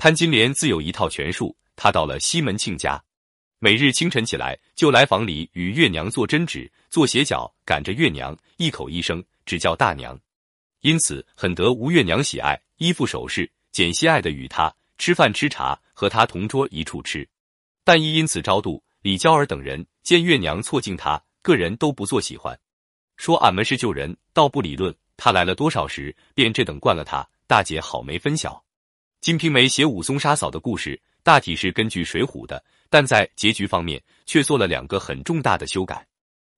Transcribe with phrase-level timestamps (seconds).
[0.00, 3.02] 潘金莲自有一套权术，她到了西门庆家，
[3.58, 10.16] 每日清晨起来就来房里与月娘做针指、做鞋脚，赶着月娘一口一声只叫大娘，
[10.82, 17.28] 因此很得吴月娘喜爱，依附首饰，简心爱的与她吃饭吃茶，和她同桌一处吃。
[17.82, 22.56] 但亦因此招妒李娇儿等人，见月娘错敬他，个人都不做喜欢，
[23.16, 24.94] 说俺们是旧人，倒不理论。
[25.16, 28.52] 他来了多少时，便这等惯了他，大姐好没分晓。
[29.20, 36.06] 《金瓶梅》写武松杀嫂的故事，大体是根据《水浒》的，但在结局方面却做了两个很重大的修改：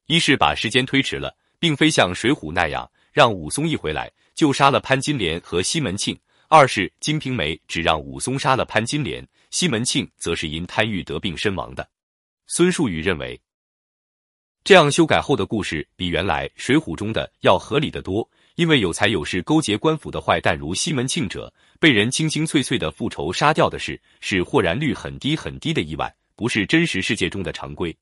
[0.06, 6.14] 一是把时间推迟了，并非像《水浒》那样让武松一回来就杀了潘金莲和西门庆；
[6.48, 11.88] 二是《金瓶梅》只让武松杀了潘金莲，西门庆则是因贪欲得病身亡的。
[12.47, 13.41] 孙树雨认为，
[14.70, 18.30] 这样修改后的故事比原来《水浒》中的要合理的多。
[18.55, 27.92] 因为有财有势勾结官府的坏蛋如西门庆者，被人清清脆脆的复仇杀掉的事，是豁然率很低很低的意外，不是真实世界中的常规。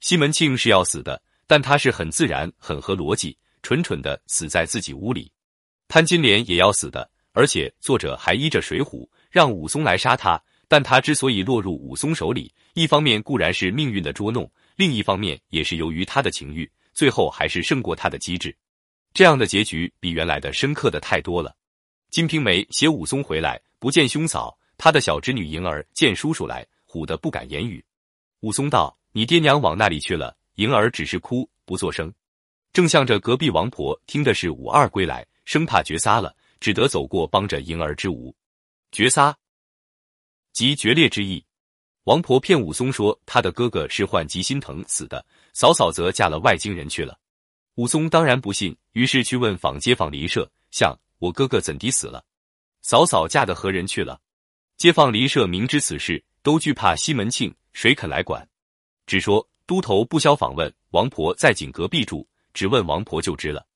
[0.00, 5.30] 西门庆是要死的，但他是很自然、很合逻辑，蠢蠢的死在自己屋里。
[5.86, 18.54] 潘金莲也要死的，而且作者还依着《水浒》让武松来杀他，但他之所以落入武松手里，一方面固然是命运的捉弄，另一方面也是由于他的情欲，最后还是胜过他的机智。
[19.14, 21.50] 这样的结局比原来的深刻的太多了。
[22.10, 27.82] 《金瓶梅》写武松回来不见兄嫂，他的小侄女莹儿见叔叔来，唬得不敢言语。
[28.40, 32.12] 武松道：“你爹娘往那里去了？”莹儿只是哭不作声，
[32.72, 38.36] 正向着隔壁王婆听的是武二归来，生怕绝撒了，只得走过帮着莹儿之舞。
[38.92, 39.34] 绝撒，
[40.52, 41.44] 即决裂之意。
[42.06, 47.18] 王婆骗武松说他的哥哥是患急心疼死的，嫂嫂则嫁了外京人去了。
[47.74, 52.24] 武松当然不信，于是去问坊街坊邻舍：“像我哥哥怎地死了？
[52.80, 54.20] 嫂嫂嫁的何人去了？”
[54.78, 58.48] 街坊邻舍明知此事，都惧怕西门庆，谁肯来管？
[59.04, 63.66] 只说都头不消访问，王婆在井隔壁住，只问王婆就知了。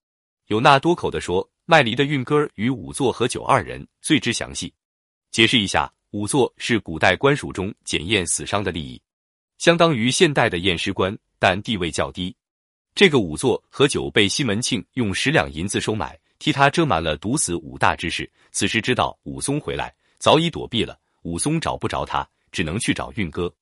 [0.47, 4.72] 有那多口的说，卖梨的运哥与仵作和九二人最知详细。
[5.32, 9.00] 解释一下，仵作是古代官署中检验死伤的利益，
[9.59, 12.34] 相当于现代的验尸官，但地位较低。
[12.97, 18.28] 这个仵作和酒被西门庆用十两银子收买，替他遮瞒了毒死武大之事。
[18.50, 20.98] 此时知道武松回来，早已躲避了。
[21.22, 23.53] 武松找不着他，只能去找运哥。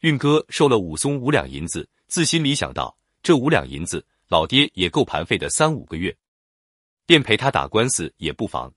[0.00, 6.16] 运哥收了武松五两银子，自心里想到这五两银子，老爹也够盘费的三五个月，
[7.04, 8.72] 便陪他打官司也不妨。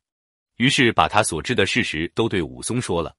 [0.58, 3.16] 于是把他所知的事实都对武松说了。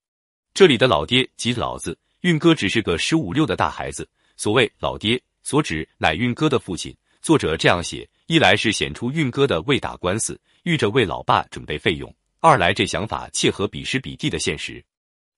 [0.53, 4.09] 这里的老爹即老子，运哥只是个十五六的大孩子。
[4.37, 5.21] 所谓老爹。
[5.47, 6.97] 所指乃运哥的父亲。
[7.21, 14.83] 作者这样写，一来是显出运哥的为打官司，欲着为老爸准备费用；二来这想法切合彼时彼地的现实，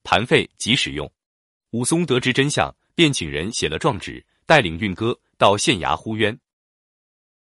[0.04, 1.12] 盘费即使用。
[1.72, 6.38] 武松得知真相，便请人写了状纸，带领运哥到县衙呼冤。